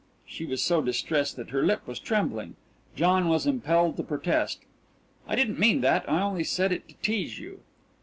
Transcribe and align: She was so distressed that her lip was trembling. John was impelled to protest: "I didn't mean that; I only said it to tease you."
She 0.25 0.45
was 0.45 0.63
so 0.63 0.81
distressed 0.81 1.35
that 1.35 1.51
her 1.51 1.63
lip 1.63 1.85
was 1.85 1.99
trembling. 1.99 2.55
John 2.95 3.27
was 3.27 3.45
impelled 3.45 3.97
to 3.97 4.03
protest: 4.03 4.61
"I 5.27 5.35
didn't 5.35 5.59
mean 5.59 5.81
that; 5.81 6.09
I 6.09 6.23
only 6.23 6.43
said 6.43 6.71
it 6.71 6.87
to 6.89 6.95
tease 7.03 7.37
you." 7.37 7.59